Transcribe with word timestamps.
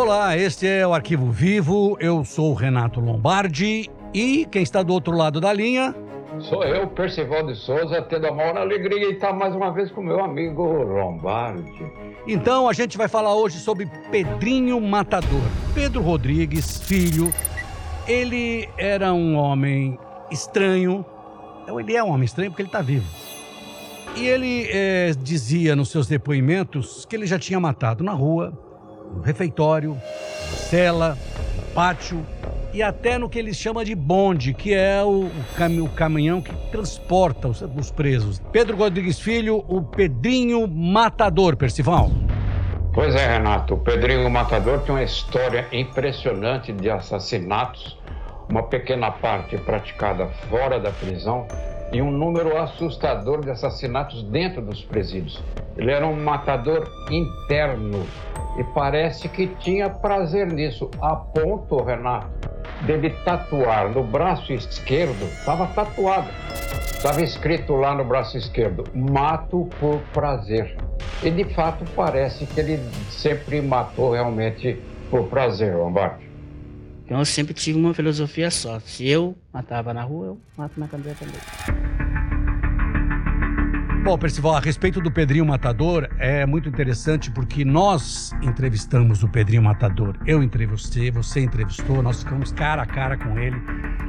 Olá, 0.00 0.38
este 0.38 0.64
é 0.64 0.86
o 0.86 0.94
Arquivo 0.94 1.28
Vivo. 1.28 1.96
Eu 1.98 2.24
sou 2.24 2.52
o 2.52 2.54
Renato 2.54 3.00
Lombardi 3.00 3.90
e 4.14 4.46
quem 4.48 4.62
está 4.62 4.80
do 4.80 4.92
outro 4.92 5.12
lado 5.12 5.40
da 5.40 5.52
linha 5.52 5.92
Sou 6.38 6.62
eu, 6.62 6.86
Percival 6.86 7.44
de 7.44 7.56
Souza, 7.56 8.00
tendo 8.02 8.28
a 8.28 8.32
maior 8.32 8.58
alegria 8.58 9.08
em 9.08 9.14
estar 9.14 9.32
mais 9.32 9.56
uma 9.56 9.72
vez 9.72 9.90
com 9.90 10.00
meu 10.00 10.22
amigo 10.22 10.62
Lombardi. 10.62 11.84
Então 12.28 12.68
a 12.68 12.72
gente 12.72 12.96
vai 12.96 13.08
falar 13.08 13.34
hoje 13.34 13.58
sobre 13.58 13.86
Pedrinho 14.08 14.80
Matador. 14.80 15.42
Pedro 15.74 16.00
Rodrigues, 16.00 16.80
filho, 16.80 17.34
ele 18.06 18.68
era 18.78 19.12
um 19.12 19.34
homem 19.34 19.98
estranho. 20.30 21.04
Ele 21.66 21.96
é 21.96 22.04
um 22.04 22.10
homem 22.10 22.24
estranho 22.24 22.52
porque 22.52 22.62
ele 22.62 22.68
está 22.68 22.82
vivo. 22.82 23.08
E 24.14 24.28
ele 24.28 24.68
é, 24.70 25.10
dizia 25.20 25.74
nos 25.74 25.90
seus 25.90 26.06
depoimentos 26.06 27.04
que 27.04 27.16
ele 27.16 27.26
já 27.26 27.36
tinha 27.36 27.58
matado 27.58 28.04
na 28.04 28.12
rua, 28.12 28.67
no 29.14 29.20
refeitório, 29.22 29.94
na 29.94 30.56
cela, 30.56 31.18
no 31.56 31.62
pátio 31.74 32.24
e 32.72 32.82
até 32.82 33.18
no 33.18 33.28
que 33.28 33.38
eles 33.38 33.56
chamam 33.56 33.82
de 33.82 33.94
bonde, 33.94 34.52
que 34.52 34.74
é 34.74 35.02
o, 35.02 35.24
o, 35.24 35.44
cam 35.56 35.82
o 35.82 35.88
caminhão 35.88 36.40
que 36.40 36.54
transporta 36.70 37.48
os, 37.48 37.62
os, 37.62 37.90
presos. 37.90 38.40
Pedro 38.52 38.76
Rodrigues 38.76 39.18
Filho, 39.18 39.64
o 39.68 39.82
Pedrinho 39.82 40.66
Matador, 40.68 41.56
Percival. 41.56 42.10
Pois 42.92 43.14
é, 43.14 43.26
Renato, 43.26 43.74
o 43.74 43.78
Pedrinho 43.78 44.28
Matador 44.28 44.80
tem 44.80 44.94
uma 44.94 45.02
história 45.02 45.66
impressionante 45.72 46.72
de 46.72 46.90
assassinatos, 46.90 47.98
uma 48.48 48.62
pequena 48.62 49.10
parte 49.10 49.56
praticada 49.58 50.26
fora 50.48 50.80
da 50.80 50.90
prisão 50.90 51.46
e 51.92 52.02
um 52.02 52.10
número 52.10 52.56
assustador 52.58 53.40
de 53.40 53.50
assassinatos 53.50 54.22
dentro 54.24 54.60
dos 54.60 54.82
presídios. 54.82 55.42
Ele 55.76 55.90
era 55.90 56.06
um 56.06 56.22
matador 56.22 56.90
interno 57.10 58.06
e 58.58 58.64
parece 58.64 59.28
que 59.28 59.46
tinha 59.60 59.88
prazer 59.88 60.52
nisso, 60.52 60.90
a 61.00 61.14
ponto, 61.14 61.82
Renato, 61.82 62.28
dele 62.82 63.10
tatuar 63.24 63.90
no 63.90 64.02
braço 64.02 64.52
esquerdo, 64.52 65.24
estava 65.24 65.66
tatuado, 65.68 66.28
estava 66.84 67.22
escrito 67.22 67.74
lá 67.74 67.94
no 67.94 68.04
braço 68.04 68.36
esquerdo: 68.36 68.84
mato 68.94 69.68
por 69.78 70.00
prazer. 70.12 70.76
E 71.22 71.30
de 71.30 71.44
fato 71.54 71.84
parece 71.96 72.46
que 72.46 72.60
ele 72.60 72.78
sempre 73.10 73.60
matou 73.60 74.12
realmente 74.12 74.80
por 75.10 75.24
prazer, 75.24 75.76
Lombardi. 75.76 76.27
Então 77.08 77.20
eu 77.20 77.24
sempre 77.24 77.54
tive 77.54 77.78
uma 77.78 77.94
filosofia 77.94 78.50
só: 78.50 78.78
se 78.80 79.08
eu 79.08 79.34
matava 79.50 79.94
na 79.94 80.02
rua, 80.02 80.26
eu 80.26 80.40
mato 80.54 80.78
na 80.78 80.86
cadeia 80.86 81.16
também. 81.18 81.40
Bom, 84.04 84.18
Percival, 84.18 84.56
a 84.56 84.60
respeito 84.60 85.00
do 85.00 85.10
Pedrinho 85.10 85.46
Matador, 85.46 86.06
é 86.18 86.44
muito 86.44 86.68
interessante 86.68 87.30
porque 87.30 87.64
nós 87.64 88.32
entrevistamos 88.42 89.22
o 89.22 89.28
Pedrinho 89.28 89.62
Matador. 89.62 90.18
Eu 90.26 90.42
entrevistei, 90.42 91.10
você 91.10 91.40
entrevistou, 91.40 92.02
nós 92.02 92.22
ficamos 92.22 92.52
cara 92.52 92.82
a 92.82 92.86
cara 92.86 93.16
com 93.16 93.38
ele 93.38 93.56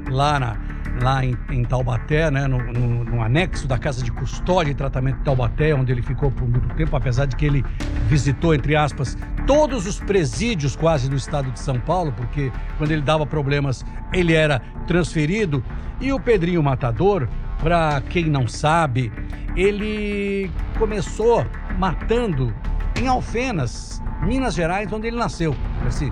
lá, 0.10 0.38
na, 0.38 0.58
lá 1.02 1.24
em, 1.24 1.38
em 1.50 1.64
Taubaté, 1.64 2.30
né, 2.30 2.48
no, 2.48 2.58
no, 2.58 3.04
no, 3.04 3.22
anexo 3.22 3.68
da 3.68 3.78
Casa 3.78 4.04
de 4.04 4.12
Custódia 4.12 4.72
e 4.72 4.76
Tratamento 4.76 5.18
de 5.18 5.24
Taubaté, 5.24 5.74
onde 5.74 5.92
ele 5.92 6.02
ficou 6.02 6.32
por 6.32 6.48
muito 6.48 6.68
tempo, 6.76 6.96
apesar 6.96 7.26
de 7.26 7.36
que 7.36 7.46
ele 7.46 7.66
visitou, 8.08 8.54
entre 8.54 8.76
aspas, 8.76 9.18
todos 9.48 9.86
os 9.86 10.00
presídios 10.00 10.76
quase 10.76 11.10
do 11.10 11.16
estado 11.16 11.52
de 11.52 11.60
São 11.60 11.80
Paulo, 11.80 12.14
porque 12.16 12.52
quando 12.78 12.92
ele 12.92 13.02
dava 13.02 13.26
problemas, 13.26 13.86
ele 14.14 14.34
era 14.34 14.62
transferido. 14.88 15.64
E 16.00 16.14
o 16.14 16.20
Pedrinho 16.20 16.62
Matador, 16.64 17.28
para 17.60 18.02
quem 18.10 18.26
não 18.26 18.48
sabe, 18.48 19.12
ele 19.56 20.50
começou 20.78 21.46
matando 21.78 22.54
em 23.02 23.08
Alfenas, 23.08 24.02
Minas 24.22 24.54
Gerais, 24.54 24.92
onde 24.92 25.08
ele 25.08 25.18
nasceu. 25.18 25.56
Assim. 25.86 26.12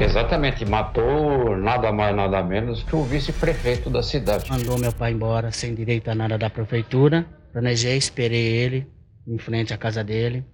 Exatamente, 0.00 0.64
matou 0.64 1.56
nada 1.56 1.92
mais, 1.92 2.14
nada 2.16 2.42
menos 2.42 2.82
que 2.82 2.96
o 2.96 3.02
vice-prefeito 3.02 3.88
da 3.88 4.02
cidade. 4.02 4.50
Mandou 4.50 4.78
meu 4.78 4.92
pai 4.92 5.12
embora 5.12 5.52
sem 5.52 5.74
direito 5.74 6.10
a 6.10 6.14
nada 6.14 6.36
da 6.36 6.50
prefeitura. 6.50 7.24
Planejei, 7.52 7.96
esperei 7.96 8.44
ele 8.56 8.86
em 9.26 9.38
frente 9.38 9.72
à 9.72 9.78
casa 9.78 10.02
dele, 10.02 10.44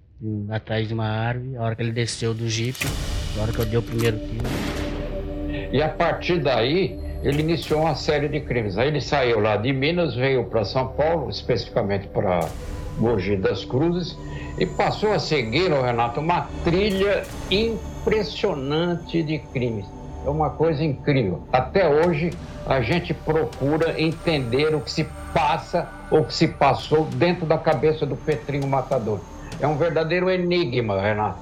atrás 0.49 0.87
de 0.87 0.93
uma 0.93 1.07
árvore. 1.07 1.57
A 1.57 1.63
hora 1.63 1.75
que 1.75 1.81
ele 1.81 1.91
desceu 1.91 2.33
do 2.33 2.47
jipe, 2.47 2.85
a 3.37 3.41
hora 3.41 3.51
que 3.51 3.59
eu 3.59 3.65
dei 3.65 3.77
o 3.77 3.81
primeiro 3.81 4.17
tiro. 4.19 5.71
E 5.73 5.81
a 5.81 5.89
partir 5.89 6.39
daí, 6.39 6.99
ele 7.23 7.41
iniciou 7.41 7.81
uma 7.81 7.95
série 7.95 8.27
de 8.29 8.41
crimes. 8.41 8.77
Aí 8.77 8.89
ele 8.89 9.01
saiu 9.01 9.39
lá 9.39 9.57
de 9.57 9.73
Minas, 9.73 10.15
veio 10.15 10.45
para 10.45 10.63
São 10.63 10.89
Paulo, 10.89 11.29
especificamente 11.29 12.07
para 12.07 12.47
Mogi 13.01 13.35
das 13.35 13.65
Cruzes, 13.65 14.15
e 14.57 14.65
passou 14.65 15.11
a 15.11 15.19
seguir, 15.19 15.71
o 15.71 15.81
Renato, 15.81 16.19
uma 16.19 16.47
trilha 16.63 17.23
impressionante 17.49 19.23
de 19.23 19.39
crimes. 19.39 19.85
É 20.23 20.29
uma 20.29 20.51
coisa 20.51 20.83
incrível. 20.83 21.41
Até 21.51 21.89
hoje 21.89 22.31
a 22.67 22.79
gente 22.81 23.11
procura 23.11 23.99
entender 23.99 24.75
o 24.75 24.79
que 24.79 24.91
se 24.91 25.03
passa 25.33 25.89
ou 26.11 26.23
que 26.23 26.33
se 26.33 26.47
passou 26.47 27.05
dentro 27.05 27.45
da 27.45 27.57
cabeça 27.57 28.05
do 28.05 28.15
Petrinho 28.15 28.67
Matador. 28.67 29.19
É 29.59 29.65
um 29.65 29.77
verdadeiro 29.77 30.29
enigma, 30.29 31.01
Renato. 31.01 31.39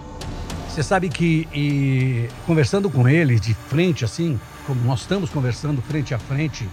Você 0.69 0.81
sabe 0.81 1.09
que, 1.09 1.47
e, 1.53 2.29
conversando 2.45 2.89
com 2.89 3.07
ele 3.07 3.37
de 3.37 3.53
frente 3.53 4.05
assim, 4.05 4.39
como 4.65 4.81
nós 4.85 5.01
estamos 5.01 5.29
conversando 5.29 5.81
frente 5.81 6.13
a 6.13 6.19
frente, 6.19 6.69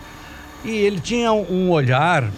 e 0.65 0.71
ele 0.71 1.01
tinha 1.01 1.33
um 1.33 1.71
olhar, 1.71 2.31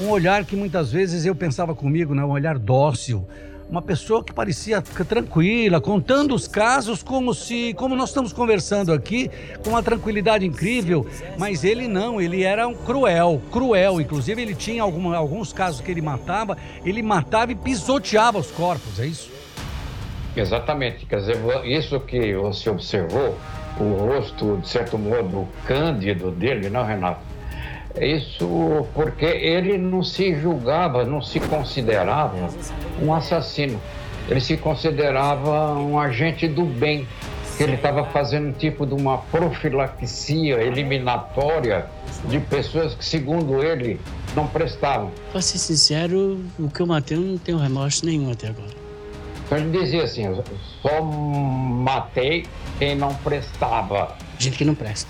um 0.00 0.08
olhar 0.08 0.44
que 0.44 0.56
muitas 0.56 0.90
vezes 0.90 1.24
eu 1.24 1.34
pensava 1.34 1.74
comigo, 1.74 2.14
né, 2.14 2.24
um 2.24 2.30
olhar 2.30 2.58
dócil, 2.58 3.26
uma 3.68 3.80
pessoa 3.80 4.22
que 4.22 4.32
parecia 4.32 4.82
tranquila, 4.82 5.80
contando 5.80 6.34
os 6.34 6.46
casos 6.46 7.02
como 7.02 7.32
se, 7.32 7.72
como 7.74 7.96
nós 7.96 8.10
estamos 8.10 8.32
conversando 8.32 8.92
aqui, 8.92 9.30
com 9.62 9.70
uma 9.70 9.82
tranquilidade 9.82 10.44
incrível, 10.44 11.06
mas 11.38 11.64
ele 11.64 11.88
não, 11.88 12.20
ele 12.20 12.42
era 12.42 12.68
um 12.68 12.74
cruel, 12.74 13.40
cruel, 13.50 14.00
inclusive 14.00 14.40
ele 14.40 14.54
tinha 14.54 14.82
alguma, 14.82 15.16
alguns 15.16 15.52
casos 15.52 15.80
que 15.80 15.90
ele 15.90 16.02
matava, 16.02 16.56
ele 16.84 17.02
matava 17.02 17.52
e 17.52 17.54
pisoteava 17.54 18.38
os 18.38 18.50
corpos, 18.50 19.00
é 19.00 19.06
isso? 19.06 19.32
Exatamente, 20.36 21.06
quer 21.06 21.20
dizer, 21.20 21.38
isso 21.64 21.98
que 22.00 22.34
você 22.34 22.68
observou 22.68 23.36
o 23.78 23.94
rosto, 23.94 24.58
de 24.58 24.68
certo 24.68 24.98
modo, 24.98 25.48
cândido 25.66 26.30
dele, 26.30 26.68
não, 26.68 26.84
Renato? 26.84 27.33
Isso 28.00 28.86
porque 28.92 29.24
ele 29.24 29.78
não 29.78 30.02
se 30.02 30.34
julgava, 30.40 31.04
não 31.04 31.22
se 31.22 31.38
considerava 31.40 32.48
um 33.00 33.14
assassino. 33.14 33.80
Ele 34.28 34.40
se 34.40 34.56
considerava 34.56 35.74
um 35.74 35.98
agente 35.98 36.48
do 36.48 36.64
bem, 36.64 37.06
que 37.56 37.62
ele 37.62 37.74
estava 37.74 38.04
fazendo 38.06 38.48
um 38.48 38.52
tipo 38.52 38.84
de 38.84 38.94
uma 38.94 39.18
profilaxia 39.18 40.62
eliminatória 40.62 41.86
de 42.28 42.40
pessoas 42.40 42.94
que, 42.94 43.04
segundo 43.04 43.62
ele, 43.62 44.00
não 44.34 44.46
prestavam. 44.46 45.12
Para 45.30 45.40
ser 45.40 45.58
sincero, 45.58 46.40
o 46.58 46.68
que 46.68 46.80
eu 46.80 46.86
matei 46.86 47.16
eu 47.16 47.20
não 47.20 47.38
tenho 47.38 47.58
remorso 47.58 48.04
nenhum 48.04 48.32
até 48.32 48.48
agora. 48.48 48.74
Então 49.46 49.58
ele 49.58 49.78
dizia 49.78 50.02
assim: 50.02 50.24
só 50.82 51.02
matei 51.02 52.46
quem 52.78 52.96
não 52.96 53.14
prestava. 53.14 54.16
Gente 54.38 54.58
que 54.58 54.64
não 54.64 54.74
presta. 54.74 55.08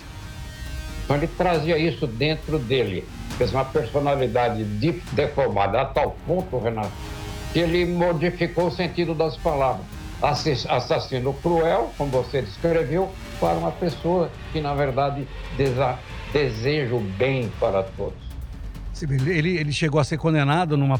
Então 1.05 1.15
ele 1.15 1.27
trazia 1.27 1.77
isso 1.77 2.05
dentro 2.05 2.59
dele. 2.59 3.07
Fez 3.37 3.51
uma 3.53 3.63
personalidade 3.63 4.63
deformada 5.13 5.81
a 5.81 5.85
tal 5.85 6.17
ponto, 6.25 6.57
Renato, 6.57 6.91
que 7.53 7.59
ele 7.59 7.85
modificou 7.85 8.67
o 8.67 8.71
sentido 8.71 9.13
das 9.13 9.37
palavras. 9.37 9.85
Assassino 10.21 11.33
cruel, 11.33 11.91
como 11.97 12.09
você 12.09 12.41
descreveu, 12.41 13.11
para 13.39 13.55
uma 13.55 13.71
pessoa 13.71 14.31
que, 14.51 14.59
na 14.59 14.73
verdade, 14.73 15.27
deseja 16.33 16.95
o 16.95 16.99
bem 16.99 17.51
para 17.59 17.83
todos. 17.83 18.17
Ele, 19.27 19.57
ele 19.57 19.71
chegou 19.73 19.99
a 19.99 20.03
ser 20.03 20.17
condenado 20.17 20.77
numa 20.77 20.99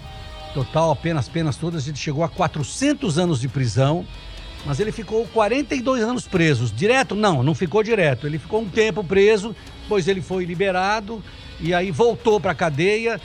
total, 0.54 0.92
apenas 0.92 1.28
penas 1.28 1.58
todas, 1.58 1.88
ele 1.88 1.98
chegou 1.98 2.24
a 2.24 2.30
400 2.30 3.18
anos 3.18 3.42
de 3.42 3.48
prisão, 3.48 4.06
mas 4.66 4.80
ele 4.80 4.92
ficou 4.92 5.26
42 5.28 6.04
anos 6.04 6.28
preso. 6.28 6.74
Direto? 6.74 7.16
Não, 7.16 7.44
não 7.44 7.54
ficou 7.54 7.84
direto. 7.84 8.26
Ele 8.26 8.40
ficou 8.40 8.62
um 8.62 8.70
tempo 8.70 9.04
preso, 9.04 9.56
depois 9.84 10.08
ele 10.08 10.22
foi 10.22 10.46
liberado 10.46 11.24
e 11.60 11.74
aí 11.74 11.92
voltou 11.92 12.40
para 12.40 12.52
a 12.52 12.56
cadeia 12.56 13.20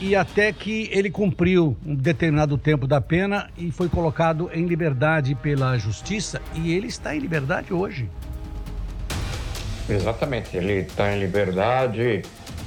e 0.00 0.14
até 0.14 0.52
que 0.52 0.88
ele 0.92 1.10
cumpriu 1.10 1.76
um 1.84 1.94
determinado 1.94 2.56
tempo 2.56 2.86
da 2.86 3.00
pena 3.00 3.50
e 3.56 3.70
foi 3.70 3.88
colocado 3.88 4.50
em 4.52 4.66
liberdade 4.66 5.34
pela 5.34 5.76
justiça 5.78 6.40
e 6.54 6.72
ele 6.72 6.86
está 6.86 7.16
em 7.16 7.18
liberdade 7.18 7.72
hoje. 7.72 8.08
Exatamente, 9.88 10.56
ele 10.56 10.80
está 10.80 11.14
em 11.14 11.20
liberdade, 11.20 12.22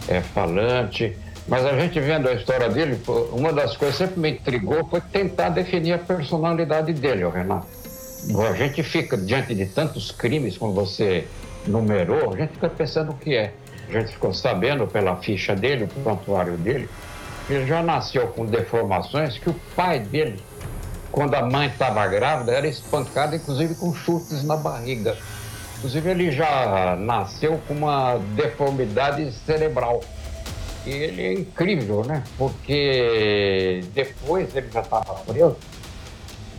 é 0.08 0.22
falante, 0.22 1.16
mas 1.48 1.66
a 1.66 1.78
gente 1.78 2.00
vendo 2.00 2.30
a 2.30 2.34
história 2.34 2.70
dele, 2.70 3.00
uma 3.32 3.52
das 3.52 3.76
coisas 3.76 3.98
que 3.98 4.06
sempre 4.06 4.20
me 4.20 4.32
intrigou 4.32 4.88
foi 4.88 5.02
tentar 5.02 5.50
definir 5.50 5.94
a 5.94 5.98
personalidade 5.98 6.94
dele, 6.94 7.28
Renato. 7.28 7.79
A 8.48 8.54
gente 8.54 8.84
fica 8.84 9.18
diante 9.18 9.56
de 9.56 9.66
tantos 9.66 10.12
crimes 10.12 10.58
como 10.58 10.74
você 10.74 11.28
numerou, 11.66 12.34
a 12.34 12.38
gente 12.38 12.54
fica 12.54 12.70
pensando 12.70 13.12
o 13.12 13.16
que 13.16 13.36
é. 13.36 13.54
A 13.88 13.92
gente 13.92 14.14
ficou 14.14 14.34
sabendo 14.34 14.86
pela 14.88 15.16
ficha 15.18 15.56
dele, 15.56 15.86
o 15.86 15.88
prontuário 15.88 16.58
dele, 16.58 16.90
que 17.48 17.54
ele 17.54 17.66
já 17.66 17.82
nasceu 17.82 18.28
com 18.28 18.46
deformações 18.46 19.38
que 19.38 19.50
o 19.50 19.56
pai 19.76 20.00
dele 20.00 20.40
quando 21.12 21.34
a 21.36 21.42
mãe 21.42 21.68
estava 21.68 22.06
grávida, 22.08 22.52
era 22.52 22.68
espancado, 22.68 23.36
inclusive 23.36 23.76
com 23.76 23.94
chutes 23.94 24.44
na 24.44 24.56
barriga. 24.56 25.18
Inclusive, 25.78 26.10
ele 26.10 26.32
já 26.32 26.96
nasceu 26.98 27.60
com 27.68 27.74
uma 27.74 28.18
deformidade 28.36 29.32
cerebral. 29.46 30.02
E 30.86 30.92
ele 30.92 31.22
é 31.22 31.34
incrível, 31.34 32.04
né? 32.06 32.24
Porque 32.38 33.84
depois 33.94 34.56
ele 34.56 34.70
já 34.72 34.82
estava 34.82 35.14
preso, 35.16 35.58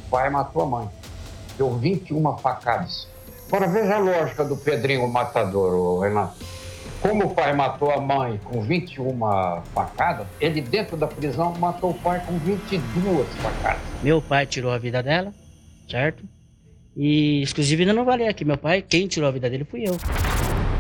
o 0.07 0.11
pai 0.11 0.31
matou 0.31 0.63
a 0.63 0.67
mãe. 0.67 0.89
Deu 1.61 1.77
21 1.77 2.39
facadas. 2.39 3.07
Agora 3.47 3.69
veja 3.69 3.97
a 3.97 3.99
lógica 3.99 4.43
do 4.43 4.57
Pedrinho 4.57 5.07
Matador, 5.07 6.01
Renato. 6.01 6.43
Como 7.03 7.27
o 7.27 7.35
pai 7.35 7.53
matou 7.53 7.91
a 7.91 8.01
mãe 8.01 8.41
com 8.43 8.63
21 8.63 9.21
facadas, 9.75 10.27
ele 10.41 10.63
dentro 10.63 10.97
da 10.97 11.07
prisão 11.07 11.53
matou 11.59 11.91
o 11.91 11.95
pai 11.95 12.25
com 12.25 12.39
22 12.39 13.29
facadas. 13.43 13.83
Meu 14.03 14.23
pai 14.23 14.47
tirou 14.47 14.73
a 14.73 14.79
vida 14.79 15.03
dela, 15.03 15.35
certo? 15.87 16.25
E 16.97 17.43
exclusive 17.43 17.83
ainda 17.83 17.93
não 17.93 18.07
valia 18.07 18.31
aqui. 18.31 18.43
Meu 18.43 18.57
pai, 18.57 18.81
quem 18.81 19.07
tirou 19.07 19.29
a 19.29 19.33
vida 19.33 19.51
dele 19.51 19.65
fui 19.65 19.87
eu. 19.87 19.99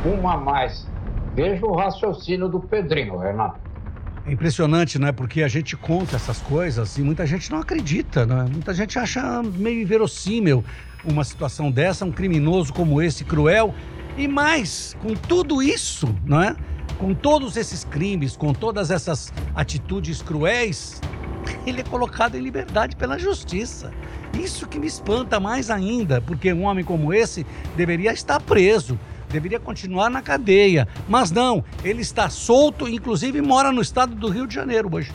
Uma 0.02 0.32
a 0.32 0.36
mais. 0.38 0.88
Veja 1.34 1.66
o 1.66 1.76
raciocínio 1.76 2.48
do 2.48 2.58
Pedrinho, 2.58 3.18
Renato. 3.18 3.69
É 4.26 4.32
impressionante, 4.32 4.98
né? 4.98 5.12
Porque 5.12 5.42
a 5.42 5.48
gente 5.48 5.76
conta 5.76 6.16
essas 6.16 6.38
coisas 6.38 6.96
e 6.98 7.02
muita 7.02 7.26
gente 7.26 7.50
não 7.50 7.58
acredita, 7.58 8.26
né? 8.26 8.46
Muita 8.52 8.74
gente 8.74 8.98
acha 8.98 9.42
meio 9.42 9.82
inverossímil 9.82 10.64
uma 11.04 11.24
situação 11.24 11.70
dessa, 11.70 12.04
um 12.04 12.12
criminoso 12.12 12.72
como 12.72 13.00
esse, 13.00 13.24
cruel, 13.24 13.74
e 14.16 14.28
mais, 14.28 14.94
com 15.00 15.14
tudo 15.14 15.62
isso, 15.62 16.14
não 16.26 16.42
é? 16.42 16.54
Com 16.98 17.14
todos 17.14 17.56
esses 17.56 17.84
crimes, 17.84 18.36
com 18.36 18.52
todas 18.52 18.90
essas 18.90 19.32
atitudes 19.54 20.20
cruéis, 20.20 21.00
ele 21.66 21.80
é 21.80 21.84
colocado 21.84 22.36
em 22.36 22.40
liberdade 22.40 22.96
pela 22.96 23.18
justiça. 23.18 23.90
Isso 24.38 24.66
que 24.68 24.78
me 24.78 24.86
espanta 24.86 25.40
mais 25.40 25.70
ainda, 25.70 26.20
porque 26.20 26.52
um 26.52 26.64
homem 26.64 26.84
como 26.84 27.12
esse 27.12 27.46
deveria 27.76 28.12
estar 28.12 28.40
preso, 28.40 28.98
deveria 29.30 29.58
continuar 29.58 30.10
na 30.10 30.20
cadeia. 30.20 30.86
Mas 31.08 31.30
não, 31.30 31.64
ele 31.82 32.02
está 32.02 32.28
solto, 32.28 32.88
inclusive 32.88 33.40
mora 33.40 33.72
no 33.72 33.80
estado 33.80 34.14
do 34.14 34.28
Rio 34.28 34.46
de 34.46 34.54
Janeiro 34.54 34.88
hoje. 34.92 35.12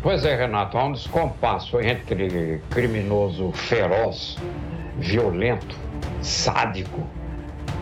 Pois 0.00 0.24
é, 0.24 0.36
Renato, 0.36 0.78
há 0.78 0.84
um 0.84 0.92
descompasso 0.92 1.80
entre 1.80 2.62
criminoso 2.70 3.50
feroz, 3.52 4.36
violento, 4.96 5.76
sádico 6.22 7.06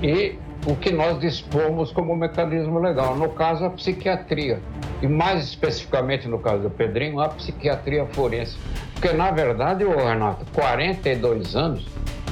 e 0.03 0.39
o 0.67 0.75
que 0.75 0.91
nós 0.91 1.21
dispomos 1.21 1.93
como 1.93 2.17
mecanismo 2.17 2.81
legal, 2.81 3.17
no 3.17 3.29
caso 3.29 3.65
a 3.67 3.71
psiquiatria, 3.71 4.61
e 5.01 5.07
mais 5.07 5.45
especificamente 5.45 6.27
no 6.27 6.39
caso 6.39 6.65
do 6.65 6.71
Pedrinho, 6.71 7.21
a 7.21 7.29
psiquiatria 7.29 8.05
forense. 8.07 8.57
Porque 8.93 9.13
na 9.13 9.31
verdade, 9.31 9.85
o 9.85 9.97
Renato, 9.97 10.45
42 10.53 11.55
anos, 11.55 11.87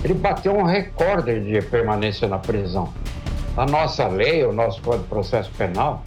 ele 0.05 0.15
bateu 0.15 0.55
um 0.55 0.65
recorde 0.65 1.41
de 1.41 1.63
permanência 1.63 2.29
na 2.29 2.39
prisão. 2.39 2.93
A 3.57 3.65
nossa 3.65 4.07
lei, 4.07 4.45
o 4.45 4.53
nosso 4.53 4.83
Código 4.83 5.05
de 5.05 5.09
Processo 5.09 5.51
Penal, 5.57 6.05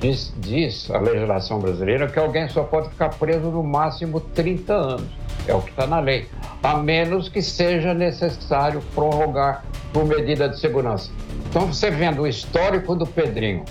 diz, 0.00 0.34
diz 0.36 0.90
a 0.90 0.98
legislação 0.98 1.58
brasileira 1.58 2.08
que 2.08 2.18
alguém 2.18 2.46
só 2.48 2.62
pode 2.62 2.90
ficar 2.90 3.08
preso 3.10 3.50
no 3.50 3.62
máximo 3.62 4.20
30 4.20 4.74
anos. 4.74 5.08
É 5.46 5.54
o 5.54 5.62
que 5.62 5.70
está 5.70 5.86
na 5.86 5.98
lei. 5.98 6.28
A 6.62 6.76
menos 6.76 7.30
que 7.30 7.40
seja 7.40 7.94
necessário 7.94 8.82
prorrogar 8.94 9.64
por 9.94 10.04
medida 10.04 10.48
de 10.48 10.60
segurança. 10.60 11.10
Então, 11.48 11.72
você 11.72 11.90
vendo 11.90 12.22
o 12.22 12.26
histórico 12.26 12.94
do 12.94 13.06
Pedrinho, 13.06 13.64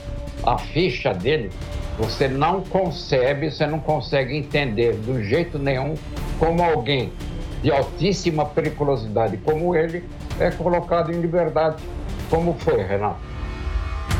a 0.43 0.57
ficha 0.57 1.13
dele, 1.13 1.51
você 1.99 2.27
não 2.27 2.61
concebe, 2.61 3.51
você 3.51 3.67
não 3.67 3.79
consegue 3.79 4.35
entender 4.35 4.93
do 4.93 5.21
jeito 5.23 5.59
nenhum 5.59 5.93
como 6.39 6.63
alguém 6.63 7.11
de 7.61 7.71
altíssima 7.71 8.45
periculosidade 8.45 9.37
como 9.37 9.75
ele 9.75 10.03
é 10.39 10.51
colocado 10.51 11.11
em 11.11 11.19
liberdade, 11.19 11.83
como 12.29 12.53
foi, 12.59 12.83
Renato. 12.83 13.19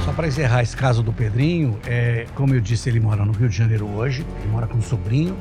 Só 0.04 0.12
para 0.14 0.28
encerrar 0.28 0.64
esse 0.64 0.76
caso 0.76 1.04
do 1.04 1.12
Pedrinho, 1.12 1.80
é, 1.86 2.26
como 2.34 2.54
eu 2.54 2.62
disse, 2.62 2.90
ele 2.90 3.00
mora 3.00 3.26
no 3.26 3.34
Rio 3.34 3.50
de 3.50 3.58
Janeiro 3.58 3.88
hoje, 3.88 4.26
ele 4.40 4.52
mora 4.52 4.66
com 4.66 4.78
um 4.78 4.82
sobrinho, 4.82 5.38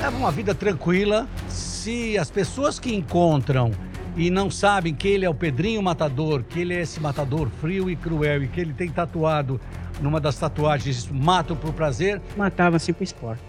leva 0.00 0.16
uma 0.16 0.30
vida 0.30 0.54
tranquila. 0.54 1.26
Se 1.48 2.16
as 2.16 2.30
pessoas 2.30 2.78
que 2.78 2.94
encontram 2.94 3.72
e 4.16 4.30
não 4.30 4.50
sabem 4.50 4.94
que 4.94 5.08
ele 5.08 5.24
é 5.24 5.28
o 5.28 5.34
Pedrinho 5.34 5.82
Matador, 5.82 6.42
que 6.42 6.60
ele 6.60 6.74
é 6.74 6.82
esse 6.82 7.00
matador 7.00 7.48
frio 7.60 7.90
e 7.90 7.96
cruel 7.96 8.42
e 8.42 8.48
que 8.48 8.60
ele 8.60 8.72
tem 8.72 8.88
tatuado 8.88 9.60
numa 10.00 10.20
das 10.20 10.36
tatuagens 10.36 11.08
mato 11.08 11.56
por 11.56 11.72
prazer. 11.72 12.20
Matava 12.36 12.76
assim 12.76 12.92
pro 12.92 13.04
esporte. 13.04 13.42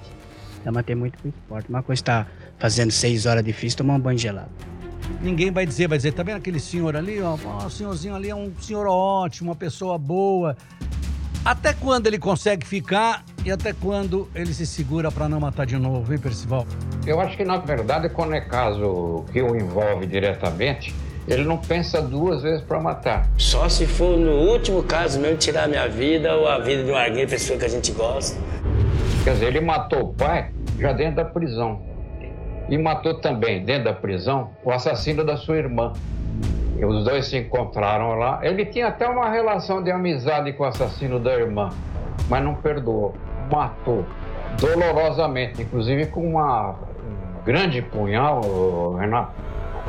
Já 0.64 0.72
matei 0.72 0.96
muito 0.96 1.18
pro 1.18 1.30
esporte. 1.30 1.70
Uma 1.70 1.84
coisa 1.84 2.02
está 2.02 2.28
fazendo 2.64 2.92
seis 2.92 3.26
horas 3.26 3.44
difícil, 3.44 3.80
tomar 3.80 3.96
um 3.96 4.00
banho 4.00 4.18
gelado. 4.18 4.48
Ninguém 5.22 5.52
vai 5.52 5.66
dizer, 5.66 5.86
vai 5.90 5.98
dizer, 5.98 6.14
tá 6.14 6.24
vendo 6.24 6.38
aquele 6.38 6.62
senhor 6.62 6.96
ali, 6.96 7.22
ó, 7.22 7.36
o 7.36 7.70
senhorzinho 7.70 8.16
ali 8.16 8.30
é 8.30 8.36
um 8.36 8.54
senhor 8.58 8.88
ótimo, 8.88 9.50
uma 9.50 9.56
pessoa 9.56 9.98
boa. 9.98 10.56
Até 11.44 11.74
quando 11.74 12.08
ele 12.08 12.18
consegue 12.18 12.66
ficar 12.66 13.26
e 13.44 13.52
até 13.52 13.74
quando 13.74 14.30
ele 14.34 14.54
se 14.54 14.66
segura 14.66 15.12
para 15.12 15.28
não 15.28 15.42
matar 15.42 15.66
de 15.66 15.76
novo, 15.76 16.14
hein, 16.14 16.18
Percival? 16.18 16.66
Eu 17.06 17.20
acho 17.20 17.36
que, 17.36 17.44
na 17.44 17.58
verdade, 17.58 18.08
quando 18.08 18.34
é 18.34 18.40
caso 18.40 19.26
que 19.34 19.42
o 19.42 19.58
envolve 19.58 20.06
diretamente, 20.06 20.96
ele 21.28 21.44
não 21.44 21.58
pensa 21.58 22.02
duas 22.02 22.44
vezes 22.44 22.62
para 22.62 22.80
matar. 22.80 23.30
Só 23.38 23.68
se 23.68 23.86
for 23.86 24.18
no 24.18 24.38
último 24.50 24.82
caso 24.84 25.20
mesmo 25.20 25.36
tirar 25.36 25.66
a 25.66 25.68
minha 25.68 25.90
vida 25.90 26.34
ou 26.34 26.48
a 26.48 26.60
vida 26.60 26.86
de 26.86 26.94
alguém, 26.94 27.28
pessoa 27.28 27.60
que 27.60 27.66
a 27.66 27.70
gente 27.70 27.92
gosta. 27.92 28.40
Quer 29.26 29.34
dizer, 29.34 29.48
ele 29.48 29.60
matou 29.60 30.00
o 30.00 30.14
pai 30.14 30.54
já 30.80 30.94
dentro 30.94 31.18
da 31.18 31.26
prisão. 31.26 31.93
E 32.70 32.78
matou 32.78 33.16
também, 33.16 33.64
dentro 33.64 33.86
da 33.86 33.94
prisão, 33.94 34.52
o 34.64 34.72
assassino 34.72 35.24
da 35.24 35.38
sua 35.38 35.58
irmã. 35.58 35.94
E 36.78 36.86
os 36.86 37.04
dois 37.04 37.28
se 37.28 37.38
encontraram 37.38 38.16
lá. 38.16 38.40
Ele 38.42 38.66
tinha 38.66 38.88
até 38.88 39.08
uma 39.08 39.30
relação 39.30 39.84
de 39.84 39.92
amizade 39.92 40.54
com 40.54 40.64
o 40.64 40.68
assassino 40.68 41.20
da 41.20 41.34
irmã, 41.34 41.70
mas 42.30 42.44
não 42.44 42.56
perdoou 42.56 43.14
matou 43.52 44.06
dolorosamente, 44.60 45.62
inclusive 45.62 46.08
com 46.08 46.28
uma, 46.28 46.72
um 46.72 47.44
grande 47.46 47.82
punhal, 47.82 48.96
Renato, 48.96 49.34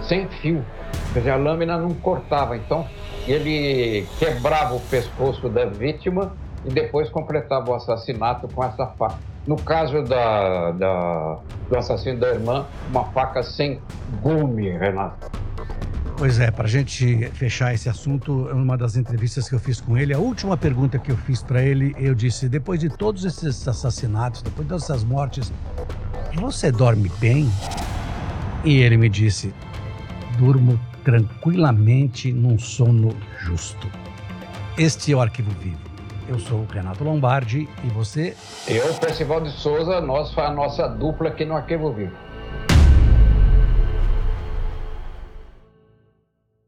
sem 0.02 0.28
fio. 0.28 0.64
Quer 1.12 1.20
dizer, 1.20 1.30
a 1.30 1.36
lâmina 1.36 1.76
não 1.76 1.94
cortava. 1.94 2.56
Então, 2.56 2.86
ele 3.26 4.06
quebrava 4.18 4.74
o 4.74 4.80
pescoço 4.80 5.48
da 5.48 5.64
vítima 5.64 6.32
e 6.64 6.70
depois 6.70 7.08
completava 7.08 7.70
o 7.70 7.74
assassinato 7.74 8.48
com 8.48 8.64
essa 8.64 8.86
faca. 8.86 9.33
No 9.46 9.56
caso 9.56 10.02
da, 10.02 10.72
da, 10.72 11.38
do 11.68 11.76
assassino 11.76 12.18
da 12.18 12.28
irmã, 12.28 12.66
uma 12.90 13.04
faca 13.06 13.42
sem 13.42 13.80
gume, 14.22 14.70
Renato. 14.70 15.30
Pois 16.16 16.38
é, 16.38 16.50
para 16.50 16.64
a 16.64 16.68
gente 16.68 17.28
fechar 17.32 17.74
esse 17.74 17.88
assunto, 17.88 18.32
uma 18.52 18.78
das 18.78 18.96
entrevistas 18.96 19.48
que 19.48 19.54
eu 19.54 19.58
fiz 19.58 19.80
com 19.80 19.98
ele, 19.98 20.14
a 20.14 20.18
última 20.18 20.56
pergunta 20.56 20.98
que 20.98 21.10
eu 21.10 21.16
fiz 21.16 21.42
para 21.42 21.60
ele, 21.60 21.94
eu 21.98 22.14
disse: 22.14 22.48
depois 22.48 22.78
de 22.78 22.88
todos 22.88 23.24
esses 23.24 23.66
assassinatos, 23.66 24.40
depois 24.40 24.66
dessas 24.68 25.02
mortes, 25.02 25.52
você 26.36 26.70
dorme 26.70 27.10
bem? 27.18 27.50
E 28.64 28.78
ele 28.78 28.96
me 28.96 29.08
disse: 29.08 29.52
durmo 30.38 30.78
tranquilamente 31.02 32.32
num 32.32 32.58
sono 32.58 33.14
justo. 33.40 33.90
Este 34.78 35.12
é 35.12 35.16
o 35.16 35.20
Arquivo 35.20 35.50
Vivo. 35.60 35.93
Eu 36.26 36.38
sou 36.38 36.60
o 36.60 36.66
Renato 36.66 37.04
Lombardi 37.04 37.68
e 37.84 37.88
você? 37.88 38.34
Eu, 38.66 38.94
Percival 38.94 39.42
de 39.42 39.50
Souza, 39.50 40.00
nós 40.00 40.36
a 40.38 40.50
nossa 40.50 40.88
dupla 40.88 41.28
aqui 41.28 41.44
no 41.44 41.54
Arquivo 41.54 41.92
Vivo. 41.92 42.16